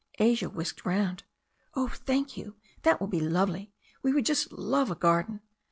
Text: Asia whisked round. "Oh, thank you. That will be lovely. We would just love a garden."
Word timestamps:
Asia 0.17 0.49
whisked 0.49 0.83
round. 0.83 1.25
"Oh, 1.75 1.89
thank 1.89 2.35
you. 2.35 2.55
That 2.81 2.99
will 2.99 3.07
be 3.07 3.19
lovely. 3.21 3.71
We 4.01 4.11
would 4.13 4.25
just 4.25 4.51
love 4.51 4.89
a 4.89 4.95
garden." 4.95 5.41